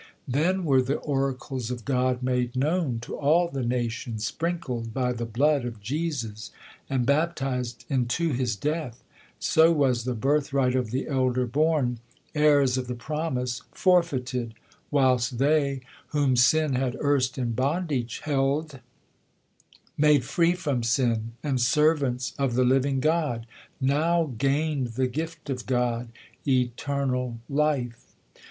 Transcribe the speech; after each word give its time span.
Then 0.27 0.65
were 0.65 0.81
the 0.81 0.95
oracles 0.95 1.69
of 1.69 1.85
God 1.85 2.23
made 2.23 2.55
known 2.55 2.99
To 3.01 3.15
all 3.15 3.49
the 3.49 3.61
nations, 3.61 4.25
sprinkled 4.25 4.95
by 4.95 5.13
the 5.13 5.27
blood 5.27 5.63
Of 5.63 5.79
Jesus, 5.79 6.49
and 6.89 7.05
baptiz'd 7.05 7.85
into 7.87 8.33
his 8.33 8.55
death; 8.55 9.03
So 9.37 9.71
was 9.71 10.05
the 10.05 10.15
birthright 10.15 10.73
of 10.73 10.87
th^ 10.87 11.07
elder 11.07 11.45
born, 11.45 11.99
Heirs 12.33 12.79
of 12.79 12.87
the 12.87 12.95
promise, 12.95 13.61
forfeited; 13.73 14.55
whilst 14.89 15.37
they, 15.37 15.81
Whom 16.07 16.35
sin 16.35 16.73
had 16.73 16.97
erst 16.99 17.37
in 17.37 17.51
bondage 17.51 18.21
held, 18.23 18.79
made 19.99 20.23
free 20.23 20.53
iProm 20.53 20.83
sin, 20.83 21.33
and 21.43 21.61
servants 21.61 22.33
of 22.39 22.55
the 22.55 22.65
living 22.65 23.01
God, 23.01 23.45
Now 23.79 24.33
gain'd 24.35 24.93
the 24.97 25.05
gift 25.07 25.51
of 25.51 25.67
God, 25.67 26.09
eternal 26.47 27.39
life. 27.47 28.15